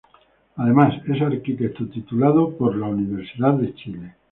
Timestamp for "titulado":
1.87-2.57